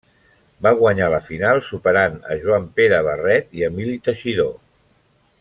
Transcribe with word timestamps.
Va 0.67 0.69
guanyar 0.77 1.09
la 1.13 1.19
final 1.27 1.61
superant 1.67 2.17
a 2.31 2.39
Joan 2.47 2.67
Pere 2.81 3.03
Barret 3.09 3.55
i 3.61 3.69
Emili 3.69 3.95
Teixidor. 4.09 4.53